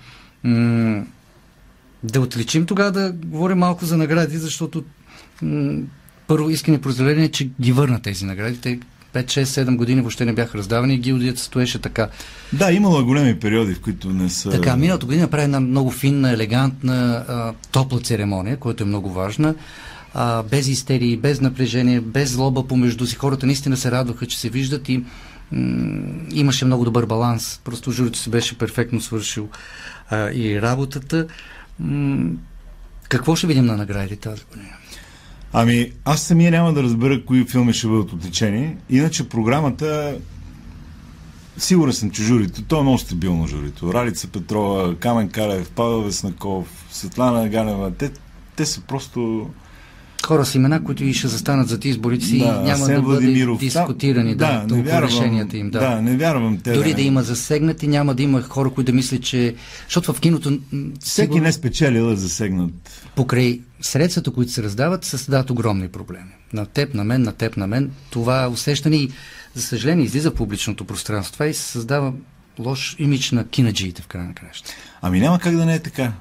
М- 0.44 1.02
да 2.02 2.20
отличим 2.20 2.66
тогава 2.66 2.92
да 2.92 3.12
говорим 3.12 3.58
малко 3.58 3.84
за 3.84 3.96
награди, 3.96 4.38
защото 4.38 4.84
м- 5.42 5.82
първо 6.26 6.50
искане 6.50 6.80
поздравление, 6.80 7.28
че 7.28 7.50
ги 7.60 7.72
върна 7.72 8.02
тези 8.02 8.24
награди. 8.24 8.60
Те 8.60 8.78
5-6-7 9.14 9.76
години 9.76 10.00
въобще 10.00 10.24
не 10.24 10.32
бяха 10.32 10.58
раздавани 10.58 10.94
и 10.94 10.98
гилдията 10.98 11.40
стоеше 11.40 11.78
така. 11.78 12.08
Да, 12.52 12.72
имало 12.72 13.00
е 13.00 13.02
големи 13.02 13.38
периоди, 13.38 13.74
в 13.74 13.80
които 13.80 14.10
не 14.10 14.30
са... 14.30 14.50
Така, 14.50 14.76
миналата 14.76 15.06
година 15.06 15.28
прави 15.28 15.44
една 15.44 15.60
много 15.60 15.90
финна, 15.90 16.30
елегантна, 16.30 17.24
а, 17.28 17.52
топла 17.72 18.00
церемония, 18.00 18.56
която 18.56 18.82
е 18.82 18.86
много 18.86 19.12
важна. 19.12 19.54
А, 20.14 20.42
без 20.42 20.68
истерии, 20.68 21.16
без 21.16 21.40
напрежение, 21.40 22.00
без 22.00 22.30
злоба 22.32 22.66
помежду 22.66 23.06
си. 23.06 23.16
Хората 23.16 23.46
наистина 23.46 23.76
се 23.76 23.90
радваха, 23.90 24.26
че 24.26 24.38
се 24.38 24.48
виждат 24.48 24.88
и 24.88 25.04
м- 25.52 26.02
имаше 26.32 26.64
много 26.64 26.84
добър 26.84 27.06
баланс. 27.06 27.60
Просто 27.64 27.90
журито 27.90 28.18
се 28.18 28.30
беше 28.30 28.58
перфектно 28.58 29.00
свършил 29.00 29.48
а, 30.10 30.30
и 30.32 30.62
работата. 30.62 31.26
Какво 33.08 33.36
ще 33.36 33.46
видим 33.46 33.64
на 33.64 33.76
наградите 33.76 34.16
тази 34.16 34.44
година? 34.50 34.68
Ами, 35.52 35.92
аз 36.04 36.22
самия 36.22 36.50
няма 36.50 36.72
да 36.72 36.82
разбера 36.82 37.24
кои 37.24 37.44
филми 37.44 37.72
ще 37.72 37.86
бъдат 37.86 38.12
отличени. 38.12 38.76
Иначе 38.90 39.28
програмата 39.28 40.18
Сигурен 41.58 41.92
съм, 41.92 42.10
че 42.10 42.22
журито, 42.22 42.62
то 42.62 42.78
е 42.78 42.82
много 42.82 42.98
стабилно 42.98 43.46
журито. 43.46 43.94
Ралица 43.94 44.28
Петрова, 44.28 44.96
Камен 44.96 45.28
Калев, 45.28 45.70
Павел 45.70 46.02
Веснаков, 46.02 46.86
Светлана 46.90 47.48
Ганева, 47.48 47.90
те, 47.90 48.10
те 48.56 48.66
са 48.66 48.80
просто... 48.80 49.50
Хора 50.26 50.46
с 50.46 50.54
имена, 50.54 50.84
които 50.84 51.04
и 51.04 51.14
ще 51.14 51.28
застанат 51.28 51.68
за 51.68 51.78
изборите 51.84 52.24
си 52.26 52.38
Да, 52.38 52.44
и 52.44 52.48
няма 52.48 52.70
Асен 52.70 52.94
да 52.94 53.02
бъдат 53.02 53.58
дискутирани 53.58 54.34
да, 54.34 54.64
да, 54.68 54.76
не 54.76 54.82
вярвам, 54.82 55.04
решенията 55.04 55.56
им. 55.56 55.70
Да. 55.70 55.80
да, 55.80 56.02
не 56.02 56.16
вярвам 56.16 56.58
те. 56.58 56.72
Дори 56.72 56.88
да, 56.90 56.94
да 56.94 57.02
има 57.02 57.22
засегнати, 57.22 57.88
няма 57.88 58.14
да 58.14 58.22
има 58.22 58.42
хора, 58.42 58.70
които 58.70 58.92
да 58.92 58.96
мислят, 58.96 59.22
че... 59.22 59.54
Защото 59.84 60.12
в 60.12 60.20
киното 60.20 60.58
Всеки 61.00 61.26
сигурно, 61.26 61.42
не 61.42 61.52
спечелил 61.52 62.12
е 62.12 62.16
засегнат. 62.16 62.70
покрай 63.16 63.60
средствата, 63.80 64.30
които 64.30 64.52
се 64.52 64.62
раздават, 64.62 65.04
създават 65.04 65.50
огромни 65.50 65.88
проблеми. 65.88 66.30
На 66.52 66.66
теб, 66.66 66.94
на 66.94 67.04
мен, 67.04 67.22
на 67.22 67.32
теб, 67.32 67.56
на 67.56 67.66
мен. 67.66 67.90
Това 68.10 68.48
усещане 68.48 68.96
и, 68.96 69.10
за 69.54 69.62
съжаление, 69.62 70.04
излиза 70.04 70.30
в 70.30 70.34
публичното 70.34 70.84
пространство. 70.84 71.32
Това 71.32 71.46
и 71.46 71.54
се 71.54 71.62
създава 71.62 72.12
лош 72.58 72.96
имидж 72.98 73.30
на 73.30 73.48
кинаджиите 73.48 74.02
в 74.02 74.06
края 74.06 74.24
на 74.24 74.34
краща. 74.34 74.70
Ами 75.02 75.20
няма 75.20 75.38
как 75.38 75.56
да 75.56 75.66
не 75.66 75.74
е 75.74 75.78
така. 75.78 76.12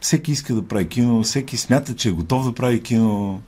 Всеки 0.00 0.32
иска 0.32 0.54
да 0.54 0.68
прави 0.68 0.88
кино, 0.88 1.22
всеки 1.22 1.56
смята, 1.56 1.96
че 1.96 2.08
е 2.08 2.12
готов 2.12 2.44
да 2.44 2.54
прави 2.54 2.82
кино. 2.82 3.40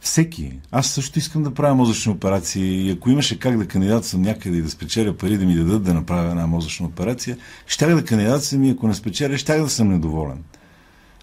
Всеки. 0.00 0.52
Аз 0.72 0.86
също 0.86 1.18
искам 1.18 1.42
да 1.42 1.54
правя 1.54 1.74
мозъчни 1.74 2.12
операции 2.12 2.86
и 2.86 2.90
ако 2.90 3.10
имаше 3.10 3.38
как 3.38 3.58
да 3.58 3.66
кандидатствам 3.66 4.22
някъде 4.22 4.56
и 4.56 4.62
да 4.62 4.70
спечеля 4.70 5.16
пари 5.16 5.38
да 5.38 5.44
ми 5.44 5.54
дадат 5.54 5.82
да 5.82 5.94
направя 5.94 6.30
една 6.30 6.46
мозъчна 6.46 6.86
операция, 6.86 7.36
щях 7.66 7.94
да 7.94 8.04
кандидатствам 8.04 8.64
и 8.64 8.70
ако 8.70 8.88
не 8.88 8.94
спечеля, 8.94 9.38
щях 9.38 9.62
да 9.62 9.68
съм 9.68 9.88
недоволен. 9.88 10.38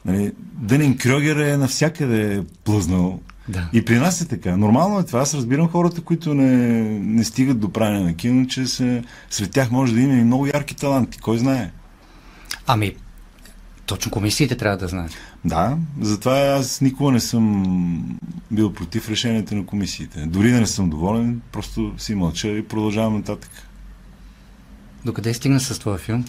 Нали, 0.05 0.31
Дънин 0.53 0.97
Крьогер 0.97 1.35
е 1.35 1.57
навсякъде 1.57 2.43
плъзнал. 2.63 3.19
Да. 3.49 3.69
И 3.73 3.85
при 3.85 3.99
нас 3.99 4.21
е 4.21 4.27
така. 4.27 4.57
Нормално 4.57 4.99
е 4.99 5.05
това. 5.05 5.19
Аз 5.19 5.33
разбирам 5.33 5.69
хората, 5.69 6.01
които 6.01 6.33
не, 6.33 6.81
не 6.99 7.23
стигат 7.23 7.59
до 7.59 7.69
правене 7.69 7.99
на 7.99 8.15
кино, 8.15 8.47
че 8.47 8.67
се, 8.67 9.03
сред 9.29 9.51
тях 9.51 9.71
може 9.71 9.93
да 9.93 10.01
има 10.01 10.13
и 10.13 10.23
много 10.23 10.45
ярки 10.45 10.75
таланти. 10.75 11.19
Кой 11.19 11.37
знае? 11.37 11.71
Ами, 12.67 12.95
точно 13.89 14.11
комисиите 14.11 14.57
трябва 14.57 14.77
да 14.77 14.87
знаят. 14.87 15.11
Да, 15.45 15.77
затова 16.01 16.37
аз 16.37 16.81
никога 16.81 17.11
не 17.11 17.19
съм 17.19 18.19
бил 18.51 18.73
против 18.73 19.09
решенията 19.09 19.55
на 19.55 19.65
комисиите. 19.65 20.25
Дори 20.25 20.51
да 20.51 20.59
не 20.59 20.67
съм 20.67 20.89
доволен, 20.89 21.41
просто 21.51 21.93
си 21.97 22.15
мълча 22.15 22.47
и 22.47 22.63
продължавам 22.63 23.13
нататък. 23.13 23.51
Докъде 25.05 25.33
стигна 25.33 25.59
с 25.59 25.79
твоя 25.79 25.97
филм? 25.97 26.25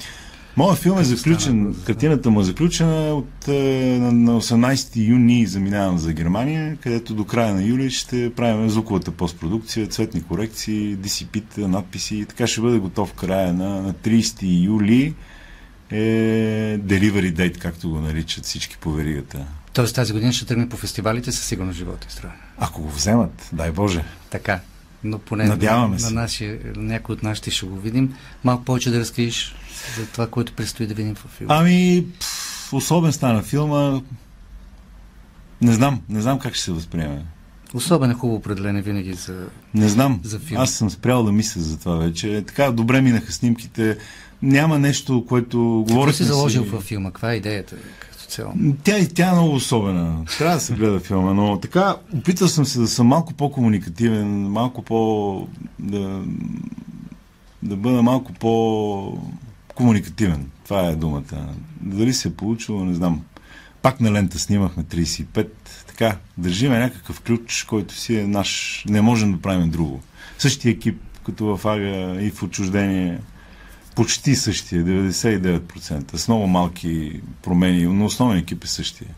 Моят 0.56 0.78
филм 0.78 0.98
е 0.98 1.04
заключен, 1.04 1.76
картината 1.84 2.30
му 2.30 2.40
е 2.40 2.44
заключена 2.44 3.14
от, 3.14 3.48
е, 3.48 3.98
на, 4.00 4.12
на 4.12 4.40
18 4.40 5.08
юни 5.08 5.46
заминавам 5.46 5.98
за 5.98 6.12
Германия, 6.12 6.76
където 6.80 7.14
до 7.14 7.24
края 7.24 7.54
на 7.54 7.62
юли 7.62 7.90
ще 7.90 8.34
правим 8.34 8.70
звуковата 8.70 9.10
постпродукция, 9.10 9.86
цветни 9.86 10.22
корекции, 10.22 10.96
DCP-та, 10.96 11.68
надписи. 11.68 12.24
Така 12.28 12.46
ще 12.46 12.60
бъде 12.60 12.78
готов 12.78 13.12
края 13.12 13.52
на, 13.52 13.82
на 13.82 13.94
30 13.94 14.64
юли 14.64 15.14
е 15.90 16.78
delivery 16.78 17.34
date, 17.34 17.58
както 17.58 17.90
го 17.90 18.00
наричат 18.00 18.44
всички 18.44 18.76
по 18.80 18.92
веригата. 18.92 19.46
Тоест 19.72 19.94
тази 19.94 20.12
година 20.12 20.32
ще 20.32 20.46
тръгне 20.46 20.68
по 20.68 20.76
фестивалите 20.76 21.32
със 21.32 21.44
сигурно 21.44 21.72
живота 21.72 22.06
и 22.10 22.12
здраве. 22.12 22.34
Ако 22.58 22.82
го 22.82 22.90
вземат, 22.90 23.48
дай 23.52 23.70
Боже. 23.70 24.04
Така. 24.30 24.60
Но 25.04 25.18
поне 25.18 25.44
Надяваме 25.44 25.94
на, 25.94 26.00
се. 26.00 26.14
на 26.14 26.20
нашия, 26.20 26.58
някой 26.76 27.12
от 27.12 27.22
нашите 27.22 27.50
ще 27.50 27.66
го 27.66 27.76
видим. 27.76 28.14
Малко 28.44 28.64
повече 28.64 28.90
да 28.90 29.00
разкриеш 29.00 29.54
за 29.98 30.06
това, 30.06 30.26
което 30.26 30.52
предстои 30.52 30.86
да 30.86 30.94
видим 30.94 31.14
в 31.14 31.26
филма. 31.38 31.54
Ами, 31.54 32.06
пф, 32.20 32.72
особен 32.72 33.12
стана 33.12 33.42
филма. 33.42 34.00
Не 35.60 35.72
знам, 35.72 36.00
не 36.08 36.20
знам 36.20 36.38
как 36.38 36.54
ще 36.54 36.64
се 36.64 36.72
възприеме. 36.72 37.24
Особено 37.74 38.14
хубаво 38.14 38.38
определение 38.38 38.82
винаги 38.82 39.12
за... 39.12 39.46
Не 39.74 39.88
знам. 39.88 40.20
За 40.24 40.38
филм. 40.38 40.60
Аз 40.60 40.70
съм 40.70 40.90
спрял 40.90 41.24
да 41.24 41.32
мисля 41.32 41.60
за 41.60 41.78
това 41.78 41.96
вече. 41.96 42.44
Така, 42.46 42.70
добре 42.70 43.00
минаха 43.00 43.32
снимките. 43.32 43.98
Няма 44.42 44.78
нещо, 44.78 45.24
което 45.28 45.84
Какво 45.86 45.94
говорих. 45.94 46.16
си 46.16 46.24
заложил 46.24 46.64
във 46.64 46.82
филма? 46.82 47.10
Каква 47.10 47.32
е 47.32 47.36
идеята 47.36 47.76
като 48.00 48.24
цяло? 48.24 48.52
Тя, 48.84 49.08
тя 49.14 49.28
е 49.28 49.32
много 49.32 49.54
особена. 49.54 50.24
Трябва 50.38 50.54
да 50.54 50.60
се 50.60 50.74
гледа 50.74 51.00
филма, 51.00 51.34
но 51.34 51.60
така, 51.60 51.96
опитал 52.14 52.48
съм 52.48 52.64
се 52.64 52.78
да 52.78 52.88
съм 52.88 53.06
малко 53.06 53.34
по-комуникативен, 53.34 54.50
малко 54.50 54.82
по... 54.82 55.48
да, 55.78 56.22
да 57.62 57.76
бъда 57.76 58.02
малко 58.02 58.32
по-комуникативен. 58.32 60.46
Това 60.64 60.86
е 60.86 60.96
думата. 60.96 61.46
Дали 61.80 62.12
се 62.12 62.28
е 62.28 62.32
получило, 62.32 62.84
не 62.84 62.94
знам. 62.94 63.20
Пак 63.82 64.00
на 64.00 64.12
лента 64.12 64.38
снимахме 64.38 64.84
35. 64.84 65.48
Така, 65.86 66.16
държиме 66.38 66.78
някакъв 66.78 67.20
ключ, 67.20 67.64
който 67.68 67.94
си 67.94 68.16
е 68.16 68.26
наш. 68.26 68.84
Не 68.88 69.00
можем 69.00 69.32
да 69.32 69.40
правим 69.40 69.70
друго. 69.70 70.00
Същия 70.38 70.72
екип, 70.72 71.00
като 71.26 71.56
в 71.56 71.66
Ага 71.66 72.22
и 72.22 72.30
в 72.30 72.42
отчуждение. 72.42 73.18
Почти 74.00 74.36
същия, 74.36 74.84
99%. 74.84 76.16
С 76.16 76.28
много 76.28 76.46
малки 76.46 77.20
промени, 77.42 77.84
но 77.84 78.04
основен 78.04 78.38
екип 78.38 78.64
е 78.64 78.66
същия. 78.66 79.08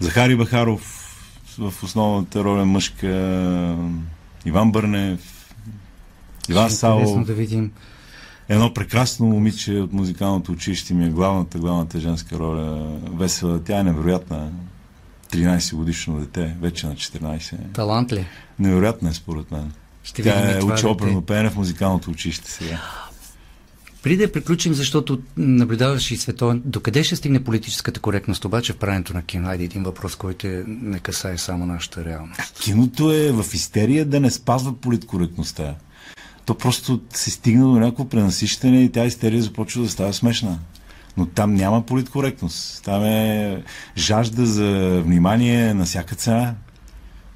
Захари 0.00 0.36
Бахаров 0.36 1.12
в 1.58 1.82
основната 1.82 2.44
роля 2.44 2.64
мъжка, 2.64 3.06
Иван 4.44 4.72
Бърнев, 4.72 5.54
Иван 6.48 6.66
е 6.66 6.70
Сало, 6.70 7.24
да 7.24 7.34
видим. 7.34 7.72
едно 8.48 8.74
прекрасно 8.74 9.26
момиче 9.26 9.72
от 9.72 9.92
музикалното 9.92 10.52
училище 10.52 10.94
ми 10.94 11.06
е 11.06 11.10
главната, 11.10 11.58
главната 11.58 12.00
женска 12.00 12.38
роля. 12.38 12.98
Весела, 13.12 13.64
тя 13.64 13.78
е 13.78 13.84
невероятна. 13.84 14.50
13 15.30 15.74
годишно 15.74 16.20
дете, 16.20 16.56
вече 16.60 16.86
на 16.86 16.94
14. 16.94 17.72
Талант 17.72 18.12
ли? 18.12 18.26
Невероятна 18.58 19.10
е 19.10 19.14
според 19.14 19.50
мен. 19.50 19.72
Ще 20.02 20.22
Тя 20.22 20.58
е 20.58 20.62
учи 20.62 20.86
оперно 20.86 21.22
пеене 21.22 21.50
в 21.50 21.56
музикалното 21.56 22.10
училище 22.10 22.50
сега. 22.50 22.80
Преди 24.06 24.16
да 24.26 24.32
приключим, 24.32 24.74
защото 24.74 25.18
наблюдаваш 25.36 26.10
и 26.10 26.16
световен, 26.16 26.62
докъде 26.64 27.04
ще 27.04 27.16
стигне 27.16 27.44
политическата 27.44 28.00
коректност 28.00 28.44
обаче 28.44 28.72
в 28.72 28.76
правенето 28.76 29.14
на 29.14 29.22
кино? 29.22 29.48
Айде 29.48 29.64
един 29.64 29.82
въпрос, 29.82 30.16
който 30.16 30.46
е, 30.46 30.64
не 30.66 30.98
касае 30.98 31.38
само 31.38 31.66
нашата 31.66 32.04
реалност. 32.04 32.60
Киното 32.60 33.12
е 33.12 33.32
в 33.32 33.54
истерия 33.54 34.04
да 34.04 34.20
не 34.20 34.30
спазва 34.30 34.72
политкоректността. 34.72 35.74
То 36.44 36.54
просто 36.54 37.00
се 37.10 37.30
стигна 37.30 37.64
до 37.64 37.80
някакво 37.80 38.08
пренасищане 38.08 38.84
и 38.84 38.92
тя 38.92 39.04
истерия 39.04 39.42
започва 39.42 39.82
да 39.82 39.88
става 39.88 40.12
смешна. 40.12 40.58
Но 41.16 41.26
там 41.26 41.54
няма 41.54 41.86
политкоректност. 41.86 42.84
Там 42.84 43.04
е 43.04 43.62
жажда 43.96 44.46
за 44.46 45.00
внимание 45.04 45.74
на 45.74 45.84
всяка 45.84 46.14
цена. 46.14 46.54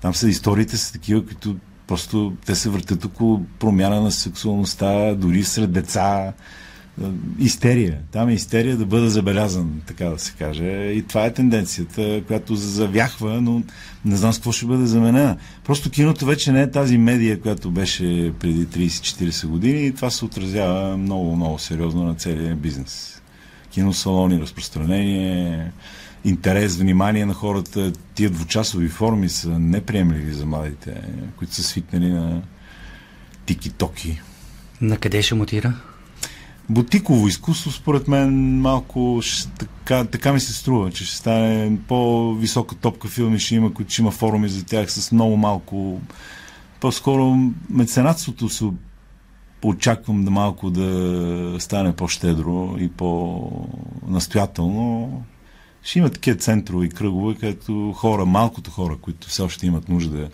Там 0.03 0.15
са 0.15 0.29
историите 0.29 0.77
са 0.77 0.93
такива, 0.93 1.27
които 1.27 1.57
просто 1.91 2.33
те 2.47 2.55
се 2.55 2.69
въртят 2.69 3.05
около 3.05 3.45
промяна 3.59 4.01
на 4.01 4.11
сексуалността, 4.11 5.15
дори 5.15 5.45
сред 5.45 5.73
деца. 5.73 6.33
Е, 7.03 7.05
Истерия. 7.39 7.99
Там 8.13 8.29
е 8.29 8.33
истерия 8.33 8.77
да 8.77 8.87
бъде 8.87 9.09
забелязан, 9.09 9.83
така 9.87 10.05
да 10.05 10.19
се 10.19 10.33
каже. 10.33 10.93
И 10.95 11.03
това 11.03 11.25
е 11.27 11.33
тенденцията, 11.33 12.23
която 12.27 12.57
завяхва, 12.57 13.41
но 13.41 13.63
не 14.05 14.17
знам 14.17 14.33
с 14.33 14.37
какво 14.37 14.53
ще 14.53 14.67
бъде 14.67 14.87
заменена. 14.87 15.37
Просто 15.65 15.91
киното 15.91 16.27
вече 16.27 16.53
не 16.53 16.63
е 16.63 16.71
тази 16.71 16.99
медия, 16.99 17.41
която 17.41 17.71
беше 17.71 18.33
преди 18.41 18.67
30-40 18.67 19.47
години 19.47 19.87
и 19.87 19.95
това 19.95 20.11
се 20.11 20.25
отразява 20.25 20.97
много, 20.97 21.37
много 21.37 21.59
сериозно 21.59 22.05
на 22.05 22.15
целия 22.15 22.57
бизнес. 22.57 23.23
Киносалони, 23.71 24.41
разпространение, 24.41 25.71
интерес, 26.25 26.77
внимание 26.77 27.27
на 27.27 27.35
хората. 27.35 27.93
Тия 28.15 28.31
двучасови 28.31 28.89
форми 28.89 29.29
са 29.29 29.59
неприемливи 29.59 30.33
за 30.33 30.47
младите, 30.47 31.03
които 31.37 31.55
са 31.55 31.63
свикнали 31.63 32.09
на 32.09 32.43
тики-токи. 33.47 34.21
На 34.81 34.97
къде 34.97 35.23
ще 35.23 35.35
мутира? 35.35 35.75
Бутиково 36.69 37.29
изкуство, 37.29 37.71
според 37.71 38.09
мен, 38.09 38.61
малко 38.61 39.19
ще, 39.23 39.51
така, 39.51 40.05
така 40.05 40.33
ми 40.33 40.41
се 40.41 40.55
струва, 40.55 40.91
че 40.91 41.05
ще 41.05 41.17
стане 41.17 41.79
по-висока 41.89 42.75
топка 42.75 43.09
филми, 43.09 43.39
ще 43.39 43.55
има, 43.55 43.75
които 43.75 43.93
ще 43.93 44.03
има 44.03 44.11
форуми 44.11 44.49
за 44.49 44.65
тях 44.65 44.93
с 44.93 45.13
много 45.13 45.37
малко. 45.37 46.01
По-скоро 46.81 47.37
меценатството 47.71 48.49
се 48.49 48.65
очаквам 49.63 50.25
да 50.25 50.31
малко 50.31 50.71
да 50.71 51.61
стане 51.61 51.97
по-щедро 51.97 52.77
и 52.79 52.89
по-настоятелно. 52.89 55.23
Ще 55.83 55.99
има 55.99 56.11
такива 56.11 56.37
центрове 56.37 56.87
и 56.87 56.89
кръгове, 56.89 57.35
където 57.35 57.93
хора, 57.93 58.27
малкото 58.27 58.71
хора, 58.71 58.97
които 58.97 59.29
все 59.29 59.43
още 59.43 59.67
имат 59.67 59.89
нужда 59.89 60.31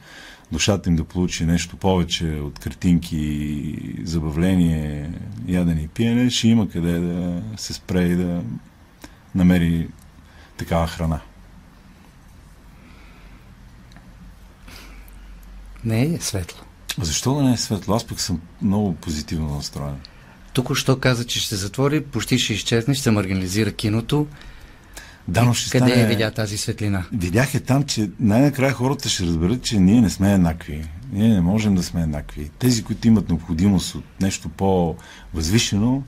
душата 0.52 0.90
им 0.90 0.96
да 0.96 1.04
получи 1.04 1.44
нещо 1.44 1.76
повече 1.76 2.26
от 2.26 2.58
картинки, 2.58 3.78
забавление, 4.04 5.10
ядене 5.48 5.80
и 5.80 5.88
пиене, 5.88 6.30
ще 6.30 6.48
има 6.48 6.68
къде 6.68 6.98
да 6.98 7.42
се 7.56 7.72
спре 7.72 8.02
и 8.02 8.16
да 8.16 8.42
намери 9.34 9.88
такава 10.56 10.86
храна. 10.86 11.20
Не 15.84 16.02
е 16.02 16.20
светло. 16.20 16.58
Защо 17.00 17.34
да 17.34 17.42
не 17.42 17.52
е 17.52 17.56
светло? 17.56 17.94
Аз 17.94 18.06
пък 18.06 18.20
съм 18.20 18.40
много 18.62 18.94
позитивно 18.94 19.54
настроен. 19.54 19.96
Тук 20.52 20.76
що 20.76 21.00
каза, 21.00 21.26
че 21.26 21.40
ще 21.40 21.48
се 21.48 21.56
затвори, 21.56 22.04
почти 22.04 22.38
ще 22.38 22.52
изчезне, 22.52 22.94
ще 22.94 23.02
се 23.02 23.10
маргинализира 23.10 23.72
киното. 23.72 24.26
Да, 25.28 25.44
но 25.44 25.54
ще 25.54 25.70
Къде 25.70 25.90
стане... 25.90 26.02
е 26.02 26.06
видя 26.06 26.30
тази 26.30 26.58
светлина? 26.58 27.04
Видях 27.12 27.54
е 27.54 27.60
там, 27.60 27.82
че 27.82 28.10
най-накрая 28.20 28.72
хората 28.72 29.08
ще 29.08 29.26
разберат, 29.26 29.62
че 29.62 29.80
ние 29.80 30.00
не 30.00 30.10
сме 30.10 30.32
еднакви. 30.34 30.84
Ние 31.12 31.28
не 31.28 31.40
можем 31.40 31.74
да 31.74 31.82
сме 31.82 32.02
еднакви. 32.02 32.50
Тези, 32.58 32.84
които 32.84 33.08
имат 33.08 33.28
необходимост 33.28 33.94
от 33.94 34.04
нещо 34.20 34.48
по-възвишено, 34.48 36.02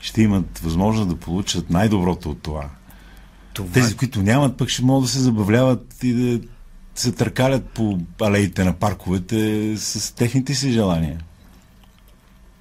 ще 0.00 0.22
имат 0.22 0.58
възможност 0.58 1.08
да 1.08 1.16
получат 1.16 1.70
най-доброто 1.70 2.30
от 2.30 2.42
това. 2.42 2.70
това. 3.52 3.72
Тези, 3.72 3.96
които 3.96 4.22
нямат, 4.22 4.56
пък 4.56 4.68
ще 4.68 4.82
могат 4.82 5.04
да 5.04 5.08
се 5.08 5.18
забавляват 5.20 5.96
и 6.02 6.12
да 6.12 6.46
се 6.94 7.12
търкалят 7.12 7.64
по 7.64 7.98
алеите 8.20 8.64
на 8.64 8.72
парковете 8.72 9.74
с 9.76 10.14
техните 10.14 10.54
си 10.54 10.72
желания. 10.72 11.20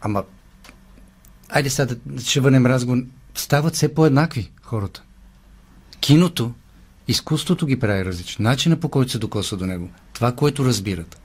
Ама, 0.01 0.24
айде 1.50 1.70
сега 1.70 1.96
да 2.06 2.22
ще 2.22 2.39
върнем 2.39 2.66
разговор. 2.66 2.98
Стават 3.36 3.75
все 3.75 3.94
по-еднакви 3.94 4.51
хората. 4.62 5.04
Киното, 6.00 6.51
изкуството 7.08 7.65
ги 7.65 7.79
прави 7.79 8.06
различни. 8.06 8.44
Начина 8.44 8.75
по 8.75 8.89
който 8.89 9.12
се 9.12 9.18
докосва 9.18 9.58
до 9.58 9.65
него. 9.65 9.89
Това, 10.13 10.32
което 10.32 10.65
разбират. 10.65 11.22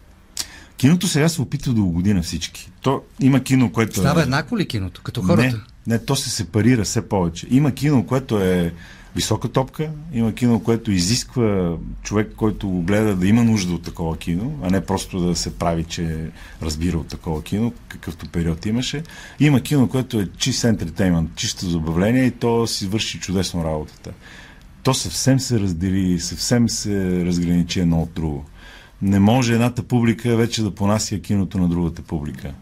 Киното 0.76 1.08
сега 1.08 1.28
се 1.28 1.42
опитва 1.42 1.72
да 1.72 1.82
угоди 1.82 2.14
на 2.14 2.22
всички. 2.22 2.70
То 2.80 3.02
има 3.20 3.40
кино, 3.40 3.72
което. 3.72 4.00
Става 4.00 4.20
е... 4.20 4.22
еднакво 4.22 4.58
ли 4.58 4.68
киното, 4.68 5.00
като 5.02 5.22
хората? 5.22 5.56
Не, 5.86 5.94
не, 5.94 6.04
то 6.04 6.16
се 6.16 6.30
сепарира 6.30 6.84
все 6.84 7.08
повече. 7.08 7.46
Има 7.50 7.72
кино, 7.72 8.06
което 8.06 8.38
е 8.38 8.74
висока 9.16 9.48
топка, 9.48 9.90
има 10.12 10.34
кино, 10.34 10.62
което 10.62 10.92
изисква 10.92 11.76
човек, 12.02 12.32
който 12.36 12.68
го 12.68 12.82
гледа 12.82 13.16
да 13.16 13.26
има 13.26 13.44
нужда 13.44 13.74
от 13.74 13.82
такова 13.82 14.16
кино, 14.16 14.58
а 14.62 14.70
не 14.70 14.86
просто 14.86 15.20
да 15.20 15.36
се 15.36 15.58
прави, 15.58 15.84
че 15.84 16.30
разбира 16.62 16.98
от 16.98 17.08
такова 17.08 17.42
кино, 17.42 17.72
какъвто 17.88 18.28
период 18.28 18.66
имаше. 18.66 19.02
Има 19.40 19.60
кино, 19.60 19.88
което 19.88 20.20
е 20.20 20.28
чист 20.38 20.64
ентертеймент, 20.64 21.30
чисто 21.36 21.70
забавление 21.70 22.24
и 22.24 22.30
то 22.30 22.66
си 22.66 22.86
върши 22.86 23.20
чудесно 23.20 23.64
работата 23.64 24.12
то 24.84 24.94
съвсем 24.94 25.40
се 25.40 25.60
раздели, 25.60 26.20
съвсем 26.20 26.68
се 26.68 27.24
разграничи 27.26 27.80
едно 27.80 28.02
от 28.02 28.12
друго. 28.14 28.44
Не 29.02 29.18
може 29.18 29.54
едната 29.54 29.82
публика 29.82 30.36
вече 30.36 30.62
да 30.62 30.74
понася 30.74 31.18
киното 31.18 31.58
на 31.58 31.68
другата 31.68 32.02
публика. 32.02 32.54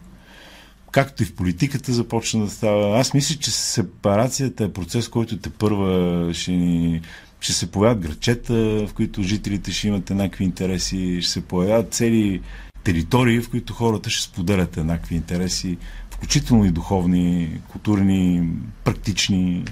Както 0.91 1.23
и 1.23 1.27
в 1.27 1.35
политиката 1.35 1.93
започна 1.93 2.45
да 2.45 2.51
става. 2.51 3.01
Аз 3.01 3.15
мисля, 3.15 3.35
че 3.35 3.51
сепарацията 3.51 4.65
е 4.65 4.73
процес, 4.73 5.09
който 5.09 5.39
те 5.39 5.51
първа 5.51 6.35
ще 6.35 6.53
ни 6.53 7.03
ще 7.43 7.53
се 7.53 7.71
появят 7.71 7.99
грачета, 7.99 8.55
в 8.87 8.95
които 8.95 9.23
жителите 9.23 9.73
ще 9.73 9.89
имат 9.89 10.11
еднакви 10.11 10.45
интереси, 10.45 11.19
ще 11.23 11.31
се 11.31 11.41
появят 11.41 11.95
цели 11.95 12.41
територии, 12.85 13.41
в 13.41 13.51
които 13.51 13.73
хората 13.73 14.11
ще 14.11 14.23
споделят 14.23 14.77
еднакви 14.77 15.15
интереси, 15.15 15.79
включително 16.11 16.65
и 16.65 16.71
духовни, 16.71 17.61
културни, 17.69 18.49
практични, 18.85 19.65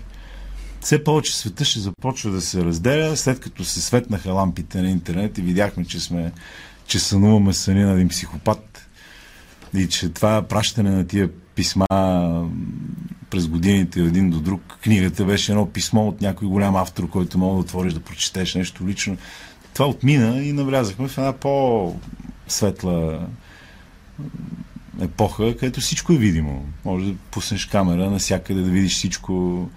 все 0.80 1.04
повече 1.04 1.36
света 1.36 1.64
ще 1.64 1.80
започва 1.80 2.30
да 2.30 2.40
се 2.40 2.64
разделя, 2.64 3.16
след 3.16 3.40
като 3.40 3.64
се 3.64 3.80
светнаха 3.80 4.32
лампите 4.32 4.82
на 4.82 4.90
интернет 4.90 5.38
и 5.38 5.42
видяхме, 5.42 5.84
че 5.84 6.00
сме 6.00 6.32
че 6.86 6.98
сънуваме 6.98 7.52
съни 7.52 7.82
на 7.82 7.92
един 7.92 8.08
психопат 8.08 8.88
и 9.74 9.88
че 9.88 10.08
това 10.08 10.42
пращане 10.42 10.90
на 10.90 11.06
тия 11.06 11.30
писма 11.54 11.86
през 13.30 13.48
годините 13.48 14.00
един 14.00 14.30
до 14.30 14.40
друг. 14.40 14.78
Книгата 14.82 15.24
беше 15.24 15.52
едно 15.52 15.66
писмо 15.66 16.08
от 16.08 16.20
някой 16.20 16.48
голям 16.48 16.76
автор, 16.76 17.08
който 17.08 17.38
мога 17.38 17.54
да 17.54 17.60
отвориш 17.60 17.92
да 17.92 18.00
прочетеш 18.00 18.54
нещо 18.54 18.86
лично. 18.86 19.16
Това 19.74 19.86
отмина 19.86 20.42
и 20.42 20.52
навлязахме 20.52 21.08
в 21.08 21.18
една 21.18 21.32
по-светла 21.32 23.26
епоха, 25.00 25.56
където 25.56 25.80
всичко 25.80 26.12
е 26.12 26.18
видимо. 26.18 26.64
Може 26.84 27.06
да 27.06 27.14
пуснеш 27.30 27.66
камера 27.66 28.10
навсякъде 28.10 28.60
да 28.60 28.70
видиш 28.70 28.94
всичко 28.94 29.68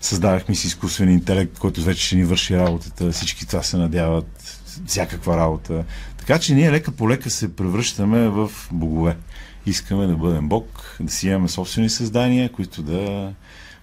Създавахме 0.00 0.54
си 0.54 0.66
изкуствен 0.66 1.10
интелект, 1.10 1.58
който 1.58 1.82
вече 1.82 2.06
ще 2.06 2.16
ни 2.16 2.24
върши 2.24 2.56
работата. 2.56 3.12
Всички 3.12 3.46
това 3.46 3.62
се 3.62 3.76
надяват. 3.76 4.60
Всякаква 4.86 5.36
работа. 5.36 5.84
Така 6.18 6.38
че 6.38 6.54
ние 6.54 6.72
лека 6.72 6.92
по 6.92 7.10
лека 7.10 7.30
се 7.30 7.56
превръщаме 7.56 8.28
в 8.28 8.50
богове. 8.72 9.16
Искаме 9.66 10.06
да 10.06 10.16
бъдем 10.16 10.48
Бог, 10.48 10.96
да 11.00 11.12
си 11.12 11.28
имаме 11.28 11.48
собствени 11.48 11.90
създания, 11.90 12.52
които 12.52 12.82
да 12.82 13.32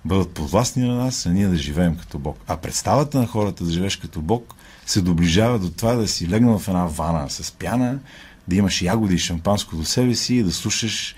бъдат 0.06 0.34
подвластни 0.34 0.88
на 0.88 0.96
нас, 0.96 1.26
а 1.26 1.30
ние 1.30 1.48
да 1.48 1.56
живеем 1.56 1.96
като 1.96 2.20
Бог. 2.20 2.38
А 2.48 2.58
представата 2.58 3.20
на 3.20 3.28
хората 3.28 3.64
да 3.64 3.72
живееш 3.72 3.96
като 3.96 4.22
Бог 4.22 4.56
се 4.86 5.02
доближава 5.02 5.60
до 5.60 5.70
това 5.70 5.94
да 5.94 6.08
си 6.08 6.30
легнал 6.30 6.60
в 6.60 6.68
една 6.68 6.86
вана 6.86 7.30
с 7.30 7.52
пяна, 7.52 8.00
да 8.48 8.56
имаш 8.56 8.82
ягоди 8.82 9.16
и 9.16 9.20
шампанско 9.20 9.76
до 9.76 9.86
себе 9.86 10.16
си 10.16 10.36
и 10.36 10.44
да 10.44 10.52
слушаш 10.52 11.16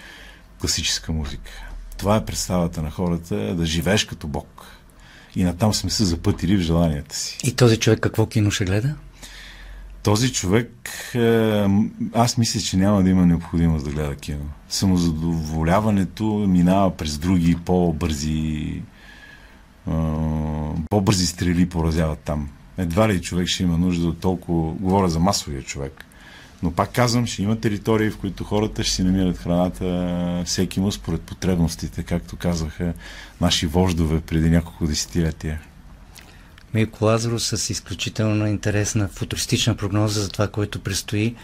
класическа 0.62 1.12
музика. 1.12 1.52
Това 1.98 2.16
е 2.16 2.26
представата 2.26 2.82
на 2.82 2.92
хората, 2.92 3.56
да 3.56 3.66
живееш 3.66 4.06
като 4.06 4.28
Бог. 4.28 4.66
И 5.38 5.44
натам 5.44 5.74
сме 5.74 5.90
се 5.90 6.06
запътили 6.06 6.58
в 6.58 6.62
желанията 6.62 7.16
си. 7.16 7.38
И 7.44 7.56
този 7.56 7.78
човек 7.78 8.00
какво 8.00 8.26
кино 8.26 8.52
ще 8.52 8.66
гледа? 8.66 8.96
Този 10.04 10.34
човек, 10.34 10.72
е, 11.16 11.68
аз 12.14 12.38
мисля, 12.38 12.60
че 12.60 12.78
няма 12.78 13.04
да 13.04 13.10
има 13.10 13.26
необходимост 13.26 13.86
да 13.86 13.92
гледа 13.92 14.16
кино. 14.16 14.46
Самозадоволяването 14.70 16.24
минава 16.26 16.98
през 16.98 17.18
други 17.18 17.58
по-бързи 17.66 18.82
е, 19.88 19.92
по-бързи 20.90 21.26
стрели 21.26 21.70
поразяват 21.70 22.20
там. 22.20 22.50
Едва 22.78 23.10
ли 23.10 23.22
човек 23.22 23.48
ще 23.48 23.64
има 23.64 23.78
нужда 23.78 24.08
от 24.08 24.20
толкова... 24.20 24.74
Говоря 24.74 25.10
за 25.10 25.20
масовия 25.20 25.64
човек. 25.64 26.06
Но 26.64 26.72
пак 26.72 26.94
казвам, 26.94 27.26
ще 27.26 27.44
има 27.44 27.60
територии, 27.60 28.10
в 28.10 28.18
които 28.18 28.44
хората 28.44 28.84
ще 28.84 28.96
си 28.96 29.04
намират 29.04 29.38
храната 29.38 30.44
всеки 30.46 30.80
му 30.80 30.92
според 30.92 31.22
потребностите, 31.22 32.04
както 32.04 32.36
казаха 32.36 32.94
наши 33.42 33.68
вождове 33.68 34.22
преди 34.22 34.50
няколко 34.50 34.88
десетилетия. 34.88 35.62
Милко 36.74 37.06
Лазаро 37.06 37.40
с 37.40 37.70
изключително 37.70 38.48
интересна 38.48 39.08
футуристична 39.08 39.76
прогноза 39.76 40.22
за 40.22 40.30
това, 40.30 40.48
което 40.48 40.80
предстои 40.80 41.36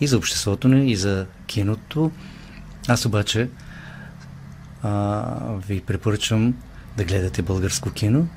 и 0.00 0.06
за 0.06 0.16
обществото 0.16 0.68
ни, 0.68 0.90
и 0.90 0.96
за 0.96 1.26
киното. 1.46 2.10
Аз 2.88 3.06
обаче 3.06 3.48
а, 4.82 5.58
ви 5.68 5.80
препоръчвам 5.80 6.54
да 6.96 7.04
гледате 7.04 7.42
българско 7.42 7.90
кино, 7.90 8.28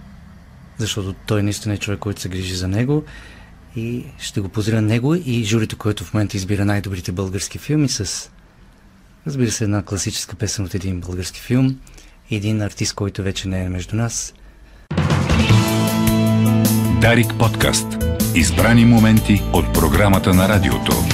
защото 0.77 1.13
той 1.13 1.43
наистина 1.43 1.73
е 1.73 1.77
човек, 1.77 1.99
който 1.99 2.21
се 2.21 2.29
грижи 2.29 2.55
за 2.55 2.67
него 2.67 3.03
и 3.75 4.05
ще 4.17 4.41
го 4.41 4.49
поздравя 4.49 4.81
него 4.81 5.15
и 5.15 5.43
журито, 5.43 5.77
което 5.77 6.03
в 6.03 6.13
момента 6.13 6.37
избира 6.37 6.65
най-добрите 6.65 7.11
български 7.11 7.57
филми 7.57 7.89
с 7.89 8.29
разбира 9.27 9.51
се 9.51 9.63
една 9.63 9.83
класическа 9.83 10.35
песен 10.35 10.65
от 10.65 10.75
един 10.75 11.01
български 11.01 11.39
филм 11.39 11.79
и 12.29 12.35
един 12.35 12.61
артист, 12.61 12.93
който 12.93 13.23
вече 13.23 13.47
не 13.47 13.63
е 13.63 13.69
между 13.69 13.95
нас. 13.95 14.33
Дарик 17.01 17.33
подкаст. 17.39 17.87
Избрани 18.35 18.85
моменти 18.85 19.41
от 19.53 19.73
програмата 19.73 20.33
на 20.33 20.49
радиото. 20.49 21.08